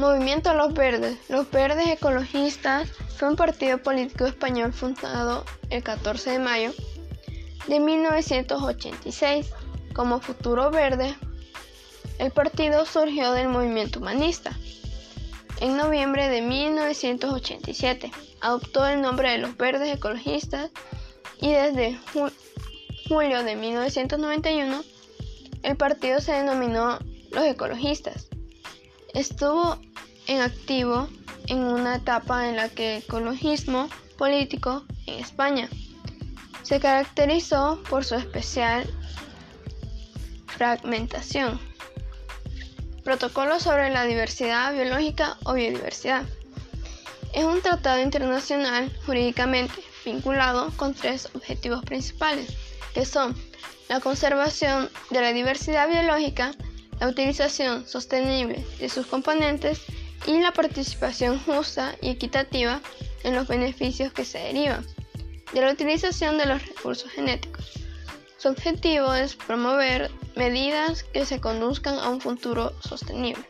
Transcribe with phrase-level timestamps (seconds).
[0.00, 1.18] Movimiento Los Verdes.
[1.28, 6.72] Los Verdes Ecologistas fue un partido político español fundado el 14 de mayo
[7.68, 9.50] de 1986.
[9.92, 11.14] Como Futuro Verde,
[12.18, 14.56] el partido surgió del movimiento humanista.
[15.60, 20.70] En noviembre de 1987 adoptó el nombre de Los Verdes Ecologistas
[21.42, 21.98] y desde
[23.06, 24.82] julio de 1991
[25.62, 26.98] el partido se denominó
[27.32, 28.30] Los Ecologistas.
[29.12, 29.76] Estuvo
[30.30, 31.08] en activo
[31.48, 35.68] en una etapa en la que el ecologismo político en España
[36.62, 38.88] se caracterizó por su especial
[40.46, 41.58] fragmentación.
[43.02, 46.22] Protocolo sobre la diversidad biológica o biodiversidad.
[47.34, 52.54] Es un tratado internacional jurídicamente vinculado con tres objetivos principales,
[52.94, 53.34] que son
[53.88, 56.52] la conservación de la diversidad biológica,
[57.00, 59.80] la utilización sostenible de sus componentes
[60.26, 62.80] y la participación justa y equitativa
[63.24, 64.86] en los beneficios que se derivan
[65.52, 67.64] de la utilización de los recursos genéticos.
[68.38, 73.44] Su objetivo es promover medidas que se conduzcan a un futuro sostenible.